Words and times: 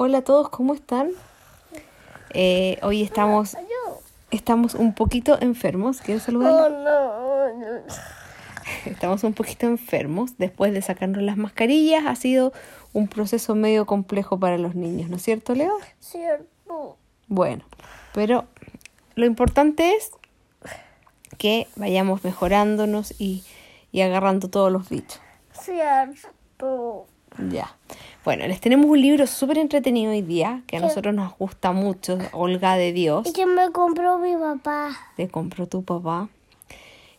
Hola 0.00 0.18
a 0.18 0.22
todos, 0.22 0.48
¿cómo 0.48 0.74
están? 0.74 1.10
Eh, 2.32 2.78
hoy 2.82 3.02
estamos, 3.02 3.56
estamos 4.30 4.76
un 4.76 4.94
poquito 4.94 5.36
enfermos. 5.40 6.00
¿Quieres 6.00 6.22
saludarlos? 6.22 7.82
Estamos 8.86 9.24
un 9.24 9.34
poquito 9.34 9.66
enfermos 9.66 10.38
después 10.38 10.72
de 10.72 10.82
sacarnos 10.82 11.20
las 11.22 11.36
mascarillas. 11.36 12.06
Ha 12.06 12.14
sido 12.14 12.52
un 12.92 13.08
proceso 13.08 13.56
medio 13.56 13.86
complejo 13.86 14.38
para 14.38 14.56
los 14.56 14.76
niños, 14.76 15.10
¿no 15.10 15.16
es 15.16 15.22
cierto, 15.24 15.56
Leo? 15.56 15.74
Cierto. 15.98 16.96
Bueno, 17.26 17.64
pero 18.14 18.44
lo 19.16 19.26
importante 19.26 19.96
es 19.96 20.12
que 21.38 21.66
vayamos 21.74 22.22
mejorándonos 22.22 23.20
y, 23.20 23.42
y 23.90 24.02
agarrando 24.02 24.48
todos 24.48 24.70
los 24.70 24.88
bichos. 24.90 25.20
Cierto. 25.60 27.08
Ya. 27.50 27.74
Bueno, 28.24 28.46
les 28.46 28.60
tenemos 28.60 28.86
un 28.86 29.00
libro 29.00 29.26
súper 29.26 29.58
entretenido 29.58 30.10
hoy 30.12 30.22
día, 30.22 30.62
que 30.66 30.76
a 30.76 30.80
nosotros 30.80 31.14
nos 31.14 31.36
gusta 31.38 31.72
mucho, 31.72 32.18
Olga 32.32 32.76
de 32.76 32.92
Dios, 32.92 33.26
¿Y 33.26 33.32
que 33.32 33.46
me 33.46 33.70
compró 33.70 34.18
mi 34.18 34.36
papá? 34.36 34.90
te 35.16 35.28
compró 35.28 35.66
tu 35.66 35.82
papá, 35.84 36.28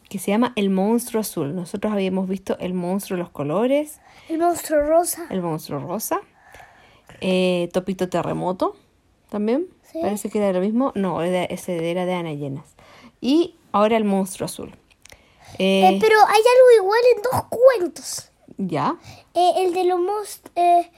que 0.09 0.19
se 0.19 0.31
llama 0.31 0.53
El 0.55 0.69
monstruo 0.69 1.21
azul. 1.21 1.55
Nosotros 1.55 1.93
habíamos 1.93 2.27
visto 2.27 2.57
El 2.59 2.73
monstruo 2.73 3.17
de 3.17 3.23
los 3.23 3.31
colores, 3.31 3.99
El 4.27 4.39
monstruo 4.39 4.81
rosa. 4.81 5.25
El 5.29 5.41
monstruo 5.41 5.79
rosa, 5.79 6.19
eh, 7.21 7.69
Topito 7.73 8.09
Terremoto, 8.09 8.75
también, 9.29 9.67
Sí. 9.91 9.99
parece 10.01 10.29
que 10.29 10.37
era 10.39 10.51
lo 10.53 10.59
mismo, 10.59 10.91
no, 10.95 11.21
era- 11.23 11.45
ese 11.45 11.89
era 11.89 12.05
de 12.05 12.13
Ana 12.13 12.33
Llenas. 12.33 12.75
Y 13.21 13.55
ahora 13.71 13.97
El 13.97 14.03
monstruo 14.03 14.45
azul. 14.45 14.75
Eh, 15.57 15.95
Eh, 15.95 15.97
pero 15.99 16.15
hay 16.19 16.41
algo 16.41 16.83
igual 16.83 16.99
en 17.15 17.21
dos 17.23 17.43
cuentos. 17.49 18.31
Ya, 18.57 18.95
Eh, 19.33 19.51
el 19.57 19.73
de 19.73 19.83
los 19.85 19.99
monstruos. 19.99 20.51
Eh, 20.55 20.91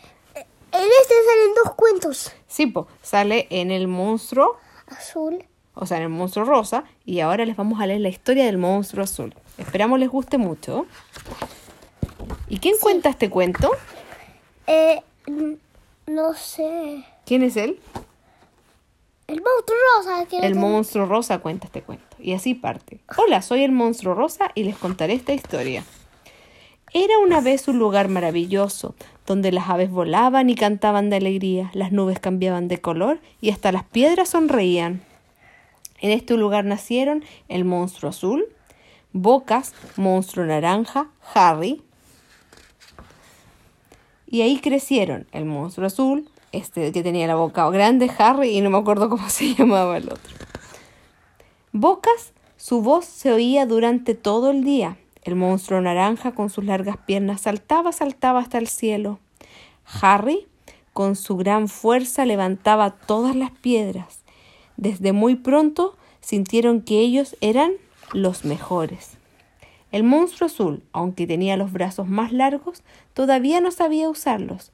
en 0.74 0.88
este 1.02 1.14
salen 1.26 1.56
dos 1.64 1.74
cuentos. 1.76 2.32
sí, 2.48 2.66
po, 2.68 2.88
sale 3.02 3.48
en 3.50 3.72
El 3.72 3.88
monstruo 3.88 4.58
Azul. 4.88 5.44
o 5.74 5.86
sea, 5.86 5.98
en 5.98 6.04
el 6.04 6.10
monstruo 6.10 6.46
rosa, 6.46 6.86
y 7.06 7.20
ahora 7.20 7.46
les 7.46 7.56
vamos 7.58 7.82
a 7.82 7.88
leer 7.88 8.02
la 8.02 8.10
historia 8.10 8.46
del 8.46 8.58
monstruo 8.58 9.04
azul. 9.04 9.34
Esperamos 9.58 10.00
les 10.00 10.10
guste 10.10 10.38
mucho. 10.38 10.86
¿Y 12.48 12.60
quién 12.60 12.76
cuenta 12.80 13.10
este 13.10 13.30
cuento? 13.30 13.72
Eh, 14.68 15.02
no 16.08 16.34
sé. 16.34 17.06
¿Quién 17.26 17.44
es 17.44 17.56
él? 17.58 17.80
El 19.28 19.42
monstruo 19.42 19.78
rosa. 19.98 20.26
Que 20.26 20.38
El 20.40 20.56
monstruo 20.56 21.06
rosa 21.06 21.40
cuenta 21.40 21.68
este 21.68 21.82
cuento. 21.82 22.06
Y 22.20 22.34
así 22.34 22.54
parte. 22.54 23.00
Hola, 23.18 23.42
soy 23.42 23.64
el 23.64 23.72
monstruo 23.72 24.14
rosa 24.14 24.52
y 24.56 24.64
les 24.64 24.78
contaré 24.78 25.14
esta 25.14 25.34
historia. 25.34 25.84
Era 26.94 27.18
una 27.20 27.40
vez 27.40 27.68
un 27.70 27.80
lugar 27.80 28.10
maravilloso, 28.10 28.96
donde 29.26 29.54
las 29.54 29.70
aves 29.70 29.90
volaban 29.90 30.50
y 30.50 30.56
cantaban 30.56 31.10
de 31.10 31.16
alegría, 31.18 31.72
las 31.74 31.94
nubes 31.94 32.20
cambiaban 32.20 32.68
de 32.68 32.82
color 32.82 33.20
y 33.40 33.50
hasta 33.50 33.72
las 33.72 33.86
piedras 33.86 34.30
sonreían. 34.30 35.02
En 36.02 36.12
este 36.12 36.36
lugar 36.36 36.66
nacieron 36.66 37.24
el 37.48 37.64
monstruo 37.64 38.10
azul, 38.10 38.46
Bocas, 39.14 39.74
monstruo 39.98 40.46
naranja, 40.46 41.10
Harry. 41.34 41.82
Y 44.26 44.42
ahí 44.42 44.60
crecieron 44.60 45.28
el 45.34 45.44
monstruo 45.44 45.88
azul, 45.88 46.30
este 46.54 46.94
que 46.94 47.04
tenía 47.04 47.28
la 47.28 47.36
boca 47.36 47.70
grande, 47.70 48.10
Harry, 48.18 48.58
y 48.58 48.62
no 48.62 48.70
me 48.70 48.78
acuerdo 48.78 49.10
cómo 49.10 49.30
se 49.30 49.54
llamaba 49.54 49.98
el 49.98 50.06
otro. 50.06 50.36
Bocas, 51.74 52.34
su 52.56 52.82
voz 52.82 53.06
se 53.06 53.32
oía 53.32 53.66
durante 53.66 54.16
todo 54.16 54.52
el 54.52 54.64
día. 54.64 54.98
El 55.24 55.36
monstruo 55.36 55.82
naranja 55.82 56.32
con 56.32 56.50
sus 56.50 56.66
largas 56.66 56.98
piernas 56.98 57.42
saltaba, 57.42 57.92
saltaba 57.92 58.40
hasta 58.40 58.58
el 58.58 58.68
cielo. 58.68 59.20
Harry, 60.02 60.48
con 60.94 61.16
su 61.16 61.38
gran 61.38 61.68
fuerza, 61.68 62.26
levantaba 62.26 62.92
todas 62.92 63.36
las 63.36 63.52
piedras. 63.52 64.22
Desde 64.78 65.12
muy 65.12 65.36
pronto 65.36 65.96
sintieron 66.22 66.82
que 66.82 67.00
ellos 67.00 67.36
eran 67.42 67.74
los 68.14 68.46
mejores. 68.46 69.18
El 69.92 70.04
monstruo 70.04 70.48
azul, 70.48 70.84
aunque 70.94 71.28
tenía 71.28 71.58
los 71.58 71.72
brazos 71.72 72.08
más 72.08 72.32
largos, 72.32 72.82
todavía 73.14 73.62
no 73.62 73.72
sabía 73.72 74.10
usarlos. 74.10 74.72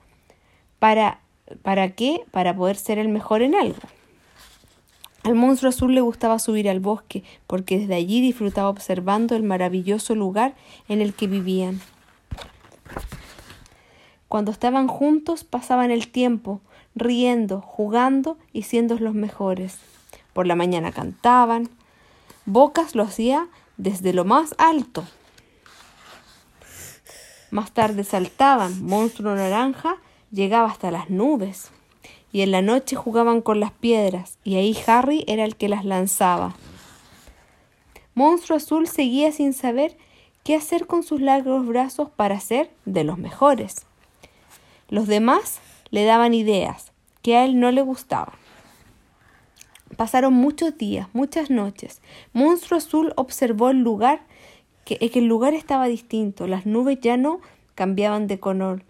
¿Para, 0.79 1.21
¿Para 1.63 1.89
qué? 1.95 2.21
Para 2.31 2.55
poder 2.55 2.77
ser 2.77 3.00
el 3.00 3.09
mejor 3.09 3.41
en 3.41 3.55
algo. 3.55 3.79
Al 5.27 5.35
monstruo 5.35 5.67
azul 5.67 5.93
le 5.93 5.99
gustaba 5.99 6.39
subir 6.39 6.69
al 6.69 6.79
bosque, 6.79 7.21
porque 7.47 7.79
desde 7.79 7.95
allí 7.95 8.21
disfrutaba 8.21 8.69
observando 8.69 9.35
el 9.35 9.43
maravilloso 9.43 10.15
lugar 10.15 10.55
en 10.88 11.01
el 11.01 11.13
que 11.13 11.27
vivían. 11.27 11.81
Cuando 14.29 14.51
estaban 14.51 14.88
juntos 14.88 15.43
pasaban 15.43 15.91
el 15.91 16.07
tiempo, 16.07 16.61
riendo, 16.95 17.59
jugando 17.59 18.38
y 18.53 18.61
siendo 18.61 18.97
los 18.99 19.15
mejores. 19.15 19.79
Por 20.31 20.47
la 20.47 20.55
mañana 20.55 20.93
cantaban. 20.93 21.69
Bocas 22.45 22.95
lo 22.95 23.03
hacía 23.03 23.49
desde 23.75 24.13
lo 24.13 24.23
más 24.23 24.55
alto. 24.57 25.03
Más 27.51 27.73
tarde 27.73 28.05
saltaban. 28.05 28.81
Monstruo 28.81 29.35
naranja 29.35 29.97
llegaba 30.31 30.69
hasta 30.69 30.89
las 30.89 31.09
nubes. 31.09 31.69
Y 32.37 32.43
en 32.43 32.51
la 32.51 32.61
noche 32.61 32.95
jugaban 32.95 33.41
con 33.41 33.59
las 33.59 33.71
piedras, 33.71 34.37
y 34.43 34.57
ahí 34.57 34.77
Harry 34.85 35.23
era 35.25 35.43
el 35.43 35.55
que 35.55 35.69
las 35.69 35.85
lanzaba. 35.85 36.55
Monstruo 38.13 38.57
Azul 38.57 38.87
seguía 38.87 39.31
sin 39.31 39.53
saber 39.53 39.97
qué 40.43 40.53
hacer 40.53 40.85
con 40.85 41.01
sus 41.01 41.19
largos 41.19 41.65
brazos 41.65 42.11
para 42.11 42.39
ser 42.39 42.69
de 42.85 43.03
los 43.03 43.17
mejores. 43.17 43.87
Los 44.87 45.07
demás 45.07 45.61
le 45.89 46.05
daban 46.05 46.35
ideas 46.35 46.91
que 47.23 47.37
a 47.37 47.43
él 47.43 47.59
no 47.59 47.71
le 47.71 47.81
gustaban. 47.81 48.35
Pasaron 49.95 50.33
muchos 50.35 50.77
días, 50.77 51.07
muchas 51.13 51.49
noches. 51.49 52.03
Monstruo 52.33 52.77
Azul 52.77 53.13
observó 53.15 53.71
el 53.71 53.79
lugar, 53.79 54.21
que, 54.85 54.99
que 54.99 55.17
el 55.17 55.25
lugar 55.25 55.55
estaba 55.55 55.87
distinto. 55.87 56.45
Las 56.45 56.67
nubes 56.67 56.99
ya 57.01 57.17
no 57.17 57.39
cambiaban 57.73 58.27
de 58.27 58.39
color. 58.39 58.83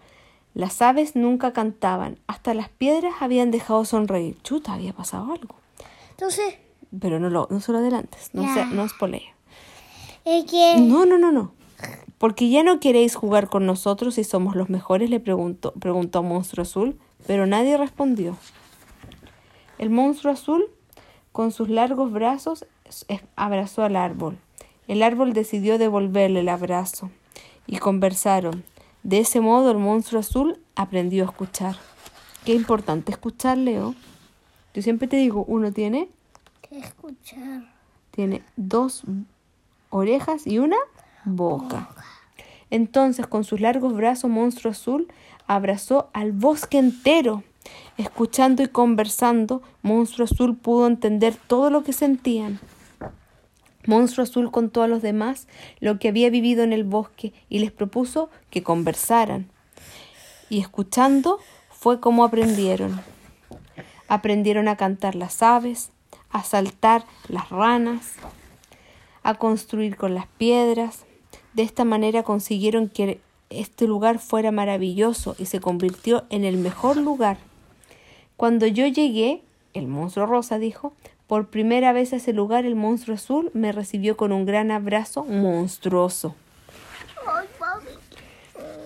Las 0.58 0.82
aves 0.82 1.14
nunca 1.14 1.52
cantaban. 1.52 2.18
Hasta 2.26 2.52
las 2.52 2.68
piedras 2.68 3.14
habían 3.20 3.52
dejado 3.52 3.84
sonreír. 3.84 4.36
Chuta, 4.42 4.72
había 4.72 4.92
pasado 4.92 5.32
algo. 5.32 5.54
Entonces, 6.10 6.56
Pero 6.98 7.20
no, 7.20 7.30
lo, 7.30 7.46
no 7.48 7.60
se 7.60 7.70
lo 7.70 7.78
adelantes, 7.78 8.30
no, 8.32 8.42
se, 8.52 8.66
no 8.66 8.88
spoilea. 8.88 9.36
es 10.24 10.44
que. 10.50 10.80
No, 10.80 11.06
no, 11.06 11.16
no, 11.16 11.30
no. 11.30 11.52
Porque 12.18 12.48
ya 12.50 12.64
no 12.64 12.80
queréis 12.80 13.14
jugar 13.14 13.48
con 13.48 13.66
nosotros 13.66 14.16
si 14.16 14.24
somos 14.24 14.56
los 14.56 14.68
mejores, 14.68 15.10
le 15.10 15.20
preguntó, 15.20 15.72
preguntó 15.74 16.24
Monstruo 16.24 16.62
Azul, 16.62 16.98
pero 17.28 17.46
nadie 17.46 17.76
respondió. 17.76 18.36
El 19.78 19.90
monstruo 19.90 20.32
azul, 20.32 20.64
con 21.30 21.52
sus 21.52 21.68
largos 21.68 22.10
brazos, 22.10 22.66
abrazó 23.36 23.84
al 23.84 23.94
árbol. 23.94 24.38
El 24.88 25.04
árbol 25.04 25.34
decidió 25.34 25.78
devolverle 25.78 26.40
el 26.40 26.48
abrazo 26.48 27.12
y 27.68 27.76
conversaron. 27.76 28.64
De 29.02 29.18
ese 29.18 29.40
modo 29.40 29.70
el 29.70 29.78
monstruo 29.78 30.20
azul 30.20 30.58
aprendió 30.74 31.24
a 31.24 31.26
escuchar. 31.26 31.76
Qué 32.44 32.54
importante 32.54 33.12
escuchar, 33.12 33.58
Leo. 33.58 33.94
Yo 34.74 34.82
siempre 34.82 35.08
te 35.08 35.16
digo, 35.16 35.44
uno 35.48 35.72
tiene, 35.72 36.08
que 36.62 36.78
escuchar. 36.78 37.72
tiene 38.10 38.42
dos 38.56 39.02
orejas 39.90 40.46
y 40.46 40.58
una 40.58 40.76
boca. 41.24 41.88
Entonces, 42.70 43.26
con 43.26 43.44
sus 43.44 43.60
largos 43.60 43.94
brazos, 43.94 44.30
Monstruo 44.30 44.72
Azul 44.72 45.08
abrazó 45.46 46.10
al 46.12 46.32
bosque 46.32 46.78
entero. 46.78 47.42
Escuchando 47.96 48.62
y 48.62 48.68
conversando, 48.68 49.62
Monstruo 49.82 50.24
Azul 50.24 50.56
pudo 50.56 50.86
entender 50.86 51.34
todo 51.46 51.70
lo 51.70 51.82
que 51.82 51.92
sentían. 51.92 52.60
Monstruo 53.88 54.24
Azul 54.24 54.50
contó 54.50 54.82
a 54.82 54.86
los 54.86 55.00
demás 55.00 55.48
lo 55.80 55.98
que 55.98 56.08
había 56.08 56.28
vivido 56.28 56.62
en 56.62 56.74
el 56.74 56.84
bosque 56.84 57.32
y 57.48 57.60
les 57.60 57.72
propuso 57.72 58.28
que 58.50 58.62
conversaran. 58.62 59.48
Y 60.50 60.60
escuchando 60.60 61.38
fue 61.70 61.98
como 61.98 62.22
aprendieron. 62.22 63.00
Aprendieron 64.06 64.68
a 64.68 64.76
cantar 64.76 65.14
las 65.14 65.42
aves, 65.42 65.90
a 66.28 66.44
saltar 66.44 67.06
las 67.28 67.48
ranas, 67.48 68.12
a 69.22 69.36
construir 69.36 69.96
con 69.96 70.14
las 70.14 70.26
piedras. 70.26 71.06
De 71.54 71.62
esta 71.62 71.84
manera 71.84 72.22
consiguieron 72.24 72.90
que 72.90 73.22
este 73.48 73.86
lugar 73.86 74.18
fuera 74.18 74.52
maravilloso 74.52 75.34
y 75.38 75.46
se 75.46 75.60
convirtió 75.60 76.26
en 76.28 76.44
el 76.44 76.58
mejor 76.58 76.98
lugar. 76.98 77.38
Cuando 78.36 78.66
yo 78.66 78.86
llegué, 78.86 79.40
el 79.72 79.88
monstruo 79.88 80.26
rosa 80.26 80.58
dijo, 80.58 80.92
por 81.28 81.48
primera 81.48 81.92
vez 81.92 82.12
a 82.12 82.16
ese 82.16 82.32
lugar 82.32 82.64
el 82.64 82.74
monstruo 82.74 83.14
azul 83.14 83.50
me 83.54 83.70
recibió 83.70 84.16
con 84.16 84.32
un 84.32 84.44
gran 84.46 84.70
abrazo 84.72 85.24
monstruoso. 85.24 86.34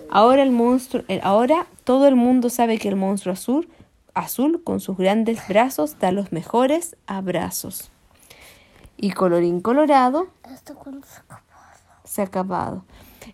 Ahora 0.09 0.43
el 0.43 0.51
monstruo, 0.51 1.03
el- 1.07 1.21
ahora 1.23 1.65
todo 1.85 2.07
el 2.07 2.15
mundo 2.15 2.49
sabe 2.49 2.77
que 2.77 2.89
el 2.89 2.95
monstruo 2.95 3.33
azul, 3.33 3.67
azul 4.13 4.61
con 4.63 4.79
sus 4.79 4.97
grandes 4.97 5.47
brazos 5.47 5.97
da 5.99 6.11
los 6.11 6.31
mejores 6.31 6.95
abrazos. 7.07 7.89
Y 8.97 9.11
colorín 9.11 9.59
colorado, 9.59 10.27
se 12.03 12.21
ha 12.21 12.25
acabado. 12.25 12.85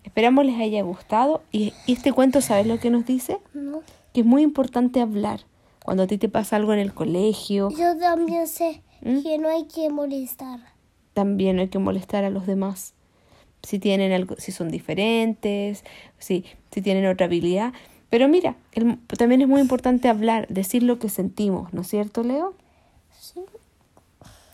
Esperamos 0.04 0.46
les 0.46 0.58
haya 0.58 0.82
gustado 0.82 1.42
y, 1.52 1.74
y 1.86 1.92
este 1.94 2.12
cuento, 2.12 2.40
¿sabes 2.40 2.66
lo 2.66 2.78
que 2.78 2.90
nos 2.90 3.04
dice? 3.04 3.38
No. 3.52 3.82
Que 4.14 4.20
es 4.20 4.26
muy 4.26 4.42
importante 4.42 5.00
hablar. 5.00 5.40
Cuando 5.84 6.04
a 6.04 6.06
ti 6.06 6.16
te 6.16 6.28
pasa 6.28 6.56
algo 6.56 6.72
en 6.72 6.78
el 6.78 6.94
colegio, 6.94 7.68
Yo 7.70 7.96
también 7.98 8.46
sé 8.46 8.82
¿Mm? 9.02 9.22
que 9.22 9.38
no 9.38 9.48
hay 9.48 9.64
que 9.66 9.88
molestar. 9.90 10.60
también 11.14 11.56
no 11.56 11.62
hay 11.62 11.68
que 11.68 11.78
molestar 11.78 12.24
a 12.24 12.30
los 12.30 12.46
demás. 12.46 12.94
Si 13.62 13.78
tienen 13.78 14.12
algo, 14.12 14.36
si 14.38 14.52
son 14.52 14.70
diferentes, 14.70 15.84
si, 16.18 16.44
si 16.70 16.80
tienen 16.82 17.06
otra 17.06 17.26
habilidad. 17.26 17.72
Pero 18.08 18.26
mira, 18.28 18.56
el- 18.72 18.98
también 19.18 19.42
es 19.42 19.48
muy 19.48 19.60
importante 19.60 20.08
hablar, 20.08 20.46
decir 20.48 20.82
lo 20.82 20.98
que 20.98 21.08
sentimos, 21.08 21.72
¿no 21.74 21.82
es 21.82 21.88
cierto, 21.88 22.22
Leo? 22.22 22.54
Sí. 23.18 23.40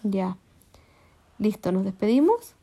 Ya. 0.02 0.36
Listo, 1.38 1.70
nos 1.72 1.84
despedimos. 1.84 2.54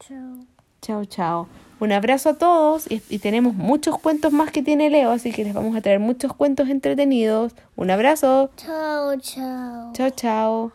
Chao. 0.00 0.36
Chao, 0.82 1.04
chao. 1.04 1.48
Un 1.80 1.92
abrazo 1.92 2.30
a 2.30 2.34
todos 2.38 2.90
y, 2.90 3.00
y 3.08 3.18
tenemos 3.18 3.54
muchos 3.54 3.98
cuentos 3.98 4.32
más 4.32 4.50
que 4.50 4.62
tiene 4.62 4.90
Leo, 4.90 5.10
así 5.10 5.32
que 5.32 5.44
les 5.44 5.54
vamos 5.54 5.74
a 5.76 5.80
traer 5.80 6.00
muchos 6.00 6.32
cuentos 6.34 6.68
entretenidos. 6.68 7.54
Un 7.76 7.90
abrazo. 7.90 8.50
Chao, 8.56 9.16
chao. 9.20 9.92
Chao, 9.94 10.10
chao. 10.10 10.72